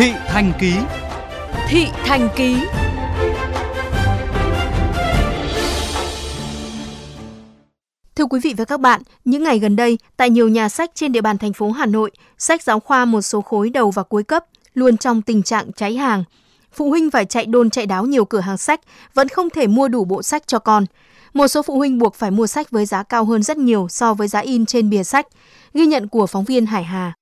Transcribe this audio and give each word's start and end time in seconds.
Thị 0.00 0.12
Thành 0.26 0.52
Ký 0.60 0.72
Thị 1.68 1.86
Thành 2.04 2.28
Ký 2.36 2.56
Thưa 8.14 8.24
quý 8.24 8.40
vị 8.42 8.54
và 8.56 8.64
các 8.64 8.80
bạn, 8.80 9.02
những 9.24 9.42
ngày 9.42 9.58
gần 9.58 9.76
đây, 9.76 9.98
tại 10.16 10.30
nhiều 10.30 10.48
nhà 10.48 10.68
sách 10.68 10.90
trên 10.94 11.12
địa 11.12 11.20
bàn 11.20 11.38
thành 11.38 11.52
phố 11.52 11.70
Hà 11.70 11.86
Nội, 11.86 12.10
sách 12.38 12.62
giáo 12.62 12.80
khoa 12.80 13.04
một 13.04 13.22
số 13.22 13.40
khối 13.40 13.70
đầu 13.70 13.90
và 13.90 14.02
cuối 14.02 14.22
cấp 14.22 14.44
luôn 14.74 14.96
trong 14.96 15.22
tình 15.22 15.42
trạng 15.42 15.72
cháy 15.72 15.96
hàng. 15.96 16.24
Phụ 16.72 16.90
huynh 16.90 17.10
phải 17.10 17.24
chạy 17.24 17.46
đôn 17.46 17.70
chạy 17.70 17.86
đáo 17.86 18.06
nhiều 18.06 18.24
cửa 18.24 18.40
hàng 18.40 18.58
sách, 18.58 18.80
vẫn 19.14 19.28
không 19.28 19.50
thể 19.50 19.66
mua 19.66 19.88
đủ 19.88 20.04
bộ 20.04 20.22
sách 20.22 20.46
cho 20.46 20.58
con. 20.58 20.84
Một 21.32 21.48
số 21.48 21.62
phụ 21.62 21.78
huynh 21.78 21.98
buộc 21.98 22.14
phải 22.14 22.30
mua 22.30 22.46
sách 22.46 22.70
với 22.70 22.86
giá 22.86 23.02
cao 23.02 23.24
hơn 23.24 23.42
rất 23.42 23.58
nhiều 23.58 23.88
so 23.90 24.14
với 24.14 24.28
giá 24.28 24.40
in 24.40 24.66
trên 24.66 24.90
bìa 24.90 25.02
sách. 25.02 25.26
Ghi 25.74 25.86
nhận 25.86 26.08
của 26.08 26.26
phóng 26.26 26.44
viên 26.44 26.66
Hải 26.66 26.84
Hà. 26.84 27.12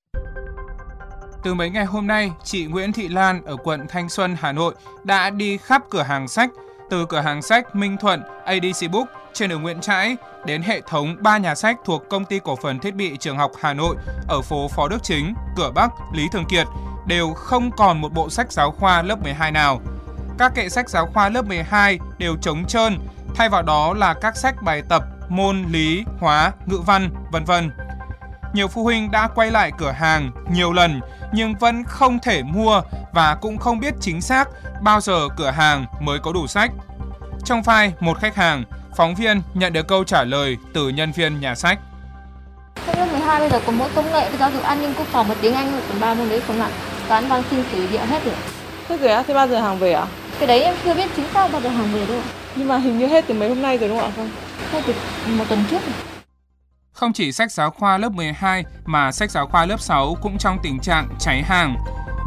Từ 1.42 1.54
mấy 1.54 1.70
ngày 1.70 1.84
hôm 1.84 2.06
nay, 2.06 2.32
chị 2.44 2.66
Nguyễn 2.66 2.92
Thị 2.92 3.08
Lan 3.08 3.42
ở 3.44 3.56
quận 3.56 3.86
Thanh 3.88 4.08
Xuân, 4.08 4.36
Hà 4.40 4.52
Nội 4.52 4.74
đã 5.04 5.30
đi 5.30 5.56
khắp 5.56 5.82
cửa 5.90 6.02
hàng 6.02 6.28
sách, 6.28 6.50
từ 6.90 7.06
cửa 7.06 7.20
hàng 7.20 7.42
sách 7.42 7.74
Minh 7.76 7.96
Thuận, 8.00 8.22
ADC 8.44 8.90
Book 8.92 9.08
trên 9.32 9.50
đường 9.50 9.62
Nguyễn 9.62 9.80
Trãi 9.80 10.16
đến 10.46 10.62
hệ 10.62 10.80
thống 10.80 11.16
ba 11.20 11.38
nhà 11.38 11.54
sách 11.54 11.76
thuộc 11.84 12.08
Công 12.08 12.24
ty 12.24 12.38
Cổ 12.44 12.56
phần 12.56 12.78
Thiết 12.78 12.94
bị 12.94 13.16
Trường 13.16 13.38
học 13.38 13.52
Hà 13.60 13.74
Nội 13.74 13.96
ở 14.28 14.42
phố 14.42 14.68
Phó 14.68 14.88
Đức 14.88 14.98
Chính, 15.02 15.34
Cửa 15.56 15.70
Bắc, 15.74 15.90
Lý 16.14 16.28
Thường 16.32 16.44
Kiệt 16.48 16.66
đều 17.06 17.32
không 17.34 17.70
còn 17.76 18.00
một 18.00 18.12
bộ 18.12 18.30
sách 18.30 18.52
giáo 18.52 18.70
khoa 18.70 19.02
lớp 19.02 19.22
12 19.22 19.52
nào. 19.52 19.80
Các 20.38 20.52
kệ 20.54 20.68
sách 20.68 20.90
giáo 20.90 21.06
khoa 21.06 21.28
lớp 21.28 21.46
12 21.46 21.98
đều 22.18 22.36
trống 22.36 22.64
trơn, 22.68 22.98
thay 23.34 23.48
vào 23.48 23.62
đó 23.62 23.94
là 23.94 24.14
các 24.14 24.36
sách 24.36 24.62
bài 24.62 24.82
tập 24.88 25.02
môn 25.28 25.64
lý, 25.70 26.04
hóa, 26.20 26.52
ngữ 26.66 26.78
văn, 26.86 27.10
vân 27.32 27.44
vân. 27.44 27.70
Nhiều 28.52 28.68
phụ 28.68 28.84
huynh 28.84 29.10
đã 29.10 29.28
quay 29.34 29.50
lại 29.50 29.72
cửa 29.78 29.90
hàng 29.90 30.30
nhiều 30.50 30.72
lần 30.72 31.00
nhưng 31.32 31.54
vẫn 31.54 31.84
không 31.84 32.18
thể 32.18 32.42
mua 32.42 32.82
và 33.12 33.34
cũng 33.34 33.58
không 33.58 33.80
biết 33.80 33.94
chính 34.00 34.20
xác 34.20 34.48
bao 34.82 35.00
giờ 35.00 35.28
cửa 35.36 35.50
hàng 35.50 35.86
mới 36.00 36.18
có 36.18 36.32
đủ 36.32 36.46
sách. 36.46 36.70
Trong 37.44 37.62
file 37.62 37.90
một 38.00 38.18
khách 38.20 38.36
hàng, 38.36 38.64
phóng 38.96 39.14
viên 39.14 39.42
nhận 39.54 39.72
được 39.72 39.88
câu 39.88 40.04
trả 40.04 40.24
lời 40.24 40.56
từ 40.74 40.88
nhân 40.88 41.12
viên 41.12 41.40
nhà 41.40 41.54
sách. 41.54 41.78
Lớp 42.86 43.06
12 43.12 43.40
bây 43.40 43.50
giờ 43.50 43.60
có 43.66 43.72
mỗi 43.72 43.88
công 43.94 44.12
nghệ, 44.12 44.30
giáo 44.38 44.50
dục 44.50 44.62
an 44.62 44.82
ninh 44.82 44.94
quốc 44.98 45.06
phòng 45.06 45.28
và 45.28 45.34
tiếng 45.40 45.54
Anh 45.54 45.80
còn 45.88 46.00
ba 46.00 46.14
môn 46.14 46.28
đấy 46.28 46.42
không 46.46 46.60
ạ. 46.60 46.70
Toán 47.08 47.28
văn 47.28 47.42
sinh 47.50 47.64
sử 47.72 47.86
địa 47.86 47.98
hết 47.98 48.24
rồi. 48.24 48.34
Thế 48.88 48.96
rồi 48.96 49.08
á, 49.08 49.22
thế 49.26 49.34
bao 49.34 49.48
giờ 49.48 49.60
hàng 49.60 49.78
về 49.78 49.92
ạ? 49.92 50.06
Cái 50.38 50.46
đấy 50.46 50.62
em 50.62 50.74
chưa 50.84 50.94
biết 50.94 51.10
chính 51.16 51.26
xác 51.34 51.52
bao 51.52 51.60
giờ 51.60 51.68
hàng 51.68 51.92
về 51.92 52.06
đâu. 52.06 52.20
Nhưng 52.56 52.68
mà 52.68 52.78
hình 52.78 52.98
như 52.98 53.06
hết 53.06 53.24
từ 53.28 53.34
mấy 53.34 53.48
hôm 53.48 53.62
nay 53.62 53.78
rồi 53.78 53.88
đúng 53.88 54.00
không 54.00 54.12
ạ? 54.16 54.28
Hết 54.72 54.80
từ 54.86 54.94
một 55.26 55.44
tuần 55.48 55.64
trước 55.70 55.82
rồi. 55.86 56.17
Không 56.98 57.12
chỉ 57.12 57.32
sách 57.32 57.50
giáo 57.50 57.70
khoa 57.70 57.98
lớp 57.98 58.12
12 58.12 58.64
mà 58.86 59.12
sách 59.12 59.30
giáo 59.30 59.46
khoa 59.46 59.66
lớp 59.66 59.80
6 59.80 60.14
cũng 60.22 60.38
trong 60.38 60.56
tình 60.62 60.78
trạng 60.80 61.08
cháy 61.18 61.42
hàng. 61.42 61.76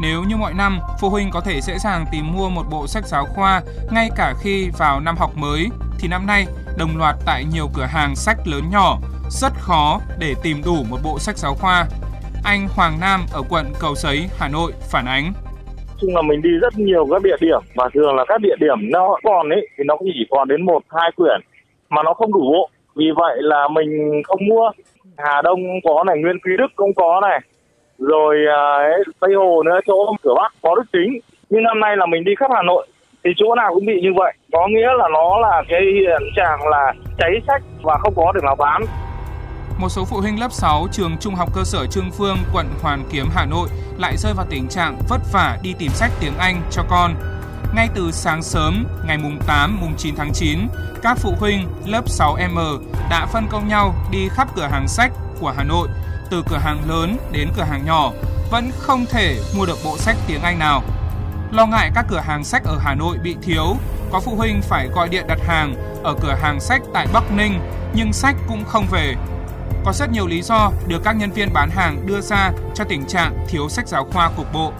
Nếu 0.02 0.22
như 0.28 0.36
mọi 0.36 0.54
năm, 0.54 0.78
phụ 1.00 1.10
huynh 1.10 1.30
có 1.30 1.40
thể 1.40 1.60
dễ 1.60 1.78
dàng 1.78 2.04
tìm 2.12 2.32
mua 2.32 2.48
một 2.48 2.62
bộ 2.70 2.86
sách 2.86 3.06
giáo 3.06 3.24
khoa 3.24 3.62
ngay 3.90 4.08
cả 4.16 4.34
khi 4.42 4.70
vào 4.78 5.00
năm 5.00 5.16
học 5.18 5.30
mới, 5.36 5.68
thì 6.00 6.08
năm 6.08 6.26
nay 6.26 6.46
đồng 6.78 6.96
loạt 6.96 7.16
tại 7.26 7.44
nhiều 7.52 7.68
cửa 7.74 7.84
hàng 7.84 8.16
sách 8.16 8.36
lớn 8.44 8.62
nhỏ 8.72 8.98
rất 9.30 9.52
khó 9.54 10.00
để 10.18 10.34
tìm 10.42 10.62
đủ 10.64 10.76
một 10.90 10.98
bộ 11.04 11.18
sách 11.18 11.38
giáo 11.38 11.54
khoa. 11.54 11.86
Anh 12.44 12.68
Hoàng 12.76 13.00
Nam 13.00 13.20
ở 13.32 13.42
quận 13.48 13.66
Cầu 13.80 13.94
Giấy, 13.94 14.28
Hà 14.38 14.48
Nội 14.48 14.72
phản 14.90 15.06
ánh 15.06 15.32
chung 16.00 16.16
là 16.16 16.22
mình 16.22 16.42
đi 16.42 16.50
rất 16.62 16.78
nhiều 16.78 17.06
các 17.10 17.22
địa 17.22 17.36
điểm 17.40 17.60
và 17.74 17.88
thường 17.94 18.14
là 18.16 18.24
các 18.28 18.40
địa 18.40 18.56
điểm 18.60 18.90
nó 18.90 19.18
còn 19.22 19.48
ấy 19.48 19.68
thì 19.78 19.84
nó 19.86 19.96
chỉ 20.00 20.26
còn 20.30 20.48
đến 20.48 20.66
một 20.66 20.82
hai 20.88 21.10
quyển 21.16 21.40
mà 21.90 22.02
nó 22.04 22.14
không 22.14 22.32
đủ 22.32 22.40
bộ 22.40 22.70
vì 22.96 23.04
vậy 23.16 23.36
là 23.38 23.68
mình 23.68 24.22
không 24.24 24.40
mua. 24.48 24.70
Hà 25.18 25.42
Đông 25.42 25.60
có 25.84 26.04
này 26.04 26.16
Nguyên 26.18 26.38
Quý 26.38 26.52
Đức 26.58 26.66
cũng 26.76 26.94
có 26.94 27.20
này. 27.22 27.40
Rồi 27.98 28.36
à, 28.48 28.62
ấy, 28.76 29.02
Tây 29.20 29.30
Hồ 29.36 29.62
nữa 29.62 29.80
chỗ 29.86 30.14
cửa 30.22 30.34
Bắc 30.36 30.52
có 30.62 30.74
Đức 30.74 30.84
Chính. 30.92 31.20
Nhưng 31.50 31.62
năm 31.62 31.80
nay 31.80 31.96
là 31.96 32.06
mình 32.06 32.24
đi 32.24 32.32
khắp 32.38 32.50
Hà 32.54 32.62
Nội 32.62 32.86
thì 33.24 33.30
chỗ 33.36 33.54
nào 33.54 33.74
cũng 33.74 33.86
bị 33.86 34.00
như 34.02 34.12
vậy. 34.16 34.32
Có 34.52 34.68
nghĩa 34.68 34.88
là 34.98 35.08
nó 35.12 35.38
là 35.40 35.62
cái 35.68 35.80
hiện 36.00 36.22
trạng 36.36 36.68
là 36.68 36.92
cháy 37.18 37.30
sách 37.46 37.62
và 37.82 37.98
không 37.98 38.14
có 38.16 38.32
được 38.32 38.44
nào 38.44 38.56
bán. 38.56 38.82
Một 39.80 39.88
số 39.88 40.04
phụ 40.10 40.16
huynh 40.16 40.40
lớp 40.40 40.48
6 40.50 40.86
trường 40.92 41.16
Trung 41.20 41.34
học 41.34 41.48
cơ 41.54 41.60
sở 41.64 41.86
Trương 41.86 42.10
Phương, 42.18 42.36
quận 42.54 42.66
Hoàn 42.82 43.02
Kiếm, 43.12 43.26
Hà 43.34 43.46
Nội 43.46 43.68
lại 43.98 44.16
rơi 44.16 44.32
vào 44.36 44.46
tình 44.50 44.68
trạng 44.68 44.96
vất 45.08 45.20
vả 45.32 45.56
đi 45.62 45.74
tìm 45.78 45.88
sách 45.88 46.10
tiếng 46.20 46.32
Anh 46.38 46.62
cho 46.70 46.82
con. 46.90 47.10
Ngay 47.74 47.88
từ 47.94 48.10
sáng 48.12 48.42
sớm 48.42 48.86
ngày 49.04 49.18
mùng 49.18 49.38
8, 49.46 49.80
mùng 49.80 49.94
9 49.96 50.14
tháng 50.16 50.32
9, 50.32 50.58
các 51.02 51.18
phụ 51.18 51.34
huynh 51.38 51.68
lớp 51.86 52.04
6M 52.06 52.78
đã 53.10 53.26
phân 53.26 53.46
công 53.50 53.68
nhau 53.68 53.94
đi 54.10 54.28
khắp 54.28 54.48
cửa 54.56 54.66
hàng 54.66 54.88
sách 54.88 55.12
của 55.40 55.54
Hà 55.56 55.64
Nội, 55.64 55.88
từ 56.30 56.42
cửa 56.50 56.58
hàng 56.58 56.88
lớn 56.88 57.16
đến 57.32 57.48
cửa 57.56 57.62
hàng 57.62 57.84
nhỏ, 57.86 58.12
vẫn 58.50 58.70
không 58.78 59.06
thể 59.10 59.40
mua 59.56 59.66
được 59.66 59.78
bộ 59.84 59.98
sách 59.98 60.16
tiếng 60.26 60.42
Anh 60.42 60.58
nào. 60.58 60.82
Lo 61.52 61.66
ngại 61.66 61.90
các 61.94 62.06
cửa 62.08 62.20
hàng 62.20 62.44
sách 62.44 62.62
ở 62.64 62.78
Hà 62.80 62.94
Nội 62.94 63.18
bị 63.22 63.36
thiếu, 63.42 63.76
có 64.12 64.20
phụ 64.20 64.34
huynh 64.36 64.62
phải 64.62 64.88
gọi 64.88 65.08
điện 65.08 65.26
đặt 65.28 65.38
hàng 65.46 65.74
ở 66.04 66.14
cửa 66.20 66.36
hàng 66.42 66.60
sách 66.60 66.82
tại 66.92 67.06
Bắc 67.12 67.32
Ninh 67.32 67.60
nhưng 67.94 68.12
sách 68.12 68.36
cũng 68.48 68.64
không 68.64 68.86
về 68.90 69.14
có 69.84 69.92
rất 69.92 70.12
nhiều 70.12 70.26
lý 70.26 70.42
do 70.42 70.70
được 70.88 71.02
các 71.04 71.16
nhân 71.16 71.30
viên 71.30 71.52
bán 71.52 71.70
hàng 71.70 72.06
đưa 72.06 72.20
ra 72.20 72.52
cho 72.74 72.84
tình 72.84 73.06
trạng 73.06 73.46
thiếu 73.48 73.68
sách 73.68 73.88
giáo 73.88 74.08
khoa 74.12 74.30
cục 74.36 74.52
bộ. 74.52 74.72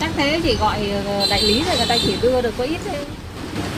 Chắc 0.00 0.10
thế 0.16 0.40
chỉ 0.42 0.56
gọi 0.56 0.90
ờ, 0.90 1.26
đại 1.30 1.42
lý 1.42 1.62
rồi 1.64 1.76
người 1.76 1.86
ta 1.88 1.96
chỉ 2.02 2.16
đưa 2.22 2.42
được 2.42 2.54
có 2.58 2.64
ít 2.64 2.78
thôi. 2.84 3.06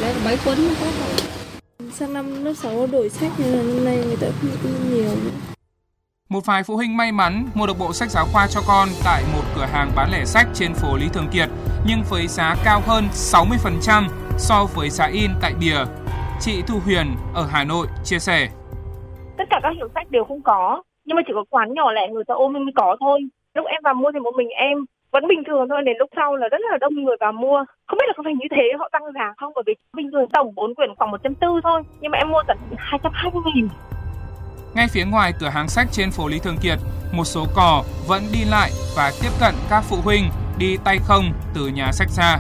Đấy 0.00 0.14
mấy 0.24 0.36
cuốn 0.44 0.56
tốt 0.80 0.90
rồi. 1.00 1.90
Sang 1.92 2.12
năm 2.12 2.44
lớp 2.44 2.52
6 2.54 2.86
đổi 2.86 3.08
sách 3.08 3.32
nên 3.38 3.48
là 3.48 3.62
năm 3.62 3.84
nay 3.84 3.96
người 3.96 4.16
ta 4.20 4.26
không 4.40 4.50
in 4.62 4.94
nhiều 4.94 5.10
nữa. 5.24 5.30
Một 6.28 6.46
vài 6.46 6.62
phụ 6.62 6.76
huynh 6.76 6.96
may 6.96 7.12
mắn 7.12 7.48
mua 7.54 7.66
được 7.66 7.78
bộ 7.78 7.92
sách 7.92 8.10
giáo 8.10 8.26
khoa 8.32 8.46
cho 8.46 8.60
con 8.68 8.88
tại 9.04 9.22
một 9.34 9.42
cửa 9.56 9.66
hàng 9.72 9.92
bán 9.96 10.10
lẻ 10.12 10.24
sách 10.24 10.46
trên 10.54 10.74
phố 10.74 10.96
Lý 10.96 11.08
Thường 11.12 11.28
Kiệt, 11.32 11.48
nhưng 11.86 12.02
với 12.10 12.26
giá 12.26 12.56
cao 12.64 12.82
hơn 12.86 13.04
60% 13.12 14.08
so 14.38 14.66
với 14.74 14.90
giá 14.90 15.06
in 15.06 15.30
tại 15.40 15.52
bìa. 15.60 15.84
Chị 16.40 16.62
Thu 16.66 16.78
Huyền 16.84 17.16
ở 17.34 17.48
Hà 17.52 17.64
Nội 17.64 17.86
chia 18.04 18.18
sẻ 18.18 18.48
tất 19.40 19.44
cả 19.50 19.60
các 19.62 19.72
hiệu 19.76 19.88
sách 19.94 20.10
đều 20.10 20.24
không 20.24 20.42
có 20.42 20.82
nhưng 21.04 21.16
mà 21.16 21.22
chỉ 21.26 21.32
có 21.34 21.44
quán 21.50 21.74
nhỏ 21.74 21.92
lẻ 21.92 22.08
người 22.08 22.24
ta 22.24 22.34
ôm 22.34 22.52
mới 22.52 22.72
có 22.74 22.96
thôi 23.00 23.20
lúc 23.54 23.66
em 23.66 23.80
vào 23.84 23.94
mua 23.94 24.10
thì 24.12 24.20
một 24.20 24.34
mình 24.36 24.48
em 24.48 24.78
vẫn 25.12 25.28
bình 25.28 25.42
thường 25.46 25.66
thôi 25.68 25.82
đến 25.86 25.96
lúc 25.98 26.10
sau 26.16 26.36
là 26.36 26.48
rất 26.48 26.60
là 26.70 26.78
đông 26.80 26.94
người 26.94 27.16
vào 27.20 27.32
mua 27.32 27.64
không 27.86 27.98
biết 27.98 28.04
là 28.08 28.12
có 28.16 28.22
phải 28.26 28.34
như 28.34 28.46
thế 28.50 28.64
họ 28.78 28.88
tăng 28.92 29.12
giá 29.14 29.34
không 29.36 29.52
bởi 29.54 29.62
vì 29.66 29.74
bình 29.96 30.10
thường 30.12 30.28
tổng 30.32 30.54
4 30.54 30.74
quyển 30.74 30.90
khoảng 30.98 31.10
một 31.10 31.20
trăm 31.22 31.34
tư 31.34 31.60
thôi 31.62 31.82
nhưng 32.00 32.10
mà 32.12 32.18
em 32.18 32.30
mua 32.30 32.42
tận 32.46 32.58
hai 32.78 33.00
trăm 33.02 33.12
hai 33.14 33.30
mươi 33.34 33.42
nghìn 33.54 33.68
ngay 34.74 34.88
phía 34.88 35.04
ngoài 35.04 35.32
cửa 35.40 35.48
hàng 35.48 35.68
sách 35.68 35.88
trên 35.92 36.10
phố 36.10 36.28
Lý 36.28 36.38
Thường 36.38 36.56
Kiệt, 36.62 36.78
một 37.12 37.24
số 37.24 37.46
cò 37.54 37.82
vẫn 38.08 38.22
đi 38.32 38.44
lại 38.50 38.70
và 38.96 39.12
tiếp 39.22 39.28
cận 39.40 39.54
các 39.70 39.84
phụ 39.88 39.96
huynh 40.04 40.30
đi 40.58 40.76
tay 40.84 40.98
không 41.04 41.32
từ 41.54 41.68
nhà 41.68 41.92
sách 41.92 42.08
ra. 42.10 42.38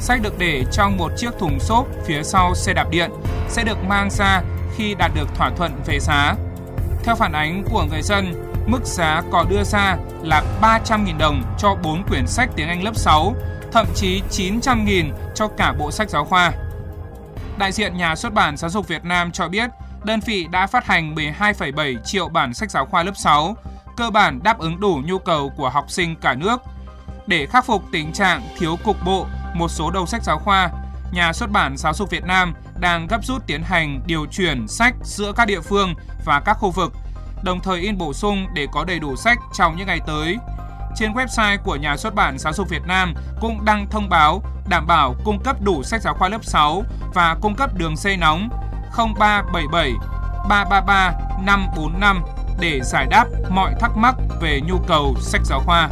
Sách 0.00 0.20
được 0.22 0.34
để 0.38 0.64
trong 0.72 0.96
một 0.96 1.08
chiếc 1.16 1.30
thùng 1.38 1.60
xốp 1.60 1.86
phía 2.06 2.22
sau 2.22 2.54
xe 2.54 2.72
đạp 2.74 2.86
điện 2.90 3.10
sẽ 3.48 3.64
được 3.64 3.78
mang 3.88 4.10
ra 4.10 4.42
khi 4.76 4.94
đạt 4.98 5.10
được 5.14 5.34
thỏa 5.34 5.50
thuận 5.50 5.72
về 5.86 5.98
giá. 5.98 6.34
Theo 7.04 7.14
phản 7.14 7.32
ánh 7.32 7.62
của 7.72 7.84
người 7.90 8.02
dân, 8.02 8.24
mức 8.68 8.84
giá 8.84 9.22
có 9.32 9.44
đưa 9.48 9.64
ra 9.64 9.96
là 10.22 10.42
300.000 10.62 11.18
đồng 11.18 11.42
cho 11.58 11.74
4 11.74 12.02
quyển 12.02 12.26
sách 12.26 12.50
tiếng 12.56 12.68
Anh 12.68 12.84
lớp 12.84 12.96
6, 12.96 13.34
thậm 13.72 13.86
chí 13.94 14.22
900.000 14.30 15.12
cho 15.34 15.48
cả 15.48 15.74
bộ 15.78 15.90
sách 15.90 16.10
giáo 16.10 16.24
khoa. 16.24 16.52
Đại 17.58 17.72
diện 17.72 17.96
nhà 17.96 18.16
xuất 18.16 18.34
bản 18.34 18.56
Giáo 18.56 18.70
dục 18.70 18.88
Việt 18.88 19.04
Nam 19.04 19.32
cho 19.32 19.48
biết, 19.48 19.70
đơn 20.04 20.20
vị 20.20 20.46
đã 20.50 20.66
phát 20.66 20.86
hành 20.86 21.14
12,7 21.14 21.96
triệu 22.04 22.28
bản 22.28 22.54
sách 22.54 22.70
giáo 22.70 22.86
khoa 22.86 23.02
lớp 23.02 23.16
6, 23.16 23.56
cơ 23.96 24.10
bản 24.10 24.40
đáp 24.42 24.58
ứng 24.58 24.80
đủ 24.80 25.00
nhu 25.04 25.18
cầu 25.18 25.52
của 25.56 25.68
học 25.68 25.90
sinh 25.90 26.16
cả 26.16 26.34
nước. 26.34 26.62
Để 27.26 27.46
khắc 27.46 27.66
phục 27.66 27.82
tình 27.92 28.12
trạng 28.12 28.42
thiếu 28.58 28.76
cục 28.84 28.96
bộ 29.04 29.26
một 29.54 29.68
số 29.68 29.90
đầu 29.90 30.06
sách 30.06 30.22
giáo 30.24 30.38
khoa, 30.38 30.70
nhà 31.12 31.32
xuất 31.32 31.50
bản 31.50 31.76
Giáo 31.76 31.94
dục 31.94 32.10
Việt 32.10 32.24
Nam 32.24 32.54
đang 32.80 33.06
gấp 33.06 33.24
rút 33.24 33.46
tiến 33.46 33.62
hành 33.62 34.00
điều 34.06 34.26
chuyển 34.26 34.68
sách 34.68 34.94
giữa 35.02 35.32
các 35.32 35.44
địa 35.44 35.60
phương 35.60 35.94
và 36.24 36.40
các 36.40 36.54
khu 36.54 36.70
vực, 36.70 36.92
đồng 37.42 37.60
thời 37.60 37.80
in 37.80 37.98
bổ 37.98 38.12
sung 38.12 38.46
để 38.54 38.66
có 38.72 38.84
đầy 38.84 38.98
đủ 38.98 39.16
sách 39.16 39.38
trong 39.52 39.76
những 39.76 39.86
ngày 39.86 40.00
tới. 40.06 40.36
Trên 40.96 41.12
website 41.12 41.58
của 41.64 41.76
nhà 41.76 41.96
xuất 41.96 42.14
bản 42.14 42.38
Giáo 42.38 42.52
dục 42.52 42.68
Việt 42.68 42.82
Nam 42.86 43.14
cũng 43.40 43.64
đăng 43.64 43.86
thông 43.90 44.08
báo 44.08 44.42
đảm 44.68 44.86
bảo 44.86 45.14
cung 45.24 45.38
cấp 45.44 45.56
đủ 45.62 45.82
sách 45.82 46.02
giáo 46.02 46.14
khoa 46.14 46.28
lớp 46.28 46.44
6 46.44 46.82
và 47.14 47.36
cung 47.40 47.54
cấp 47.54 47.70
đường 47.74 47.96
dây 47.96 48.16
nóng 48.16 48.48
0377 48.96 49.92
333 50.48 51.12
545 51.42 52.22
để 52.60 52.80
giải 52.82 53.06
đáp 53.10 53.24
mọi 53.50 53.74
thắc 53.80 53.96
mắc 53.96 54.14
về 54.40 54.60
nhu 54.66 54.78
cầu 54.88 55.14
sách 55.20 55.40
giáo 55.44 55.60
khoa. 55.60 55.88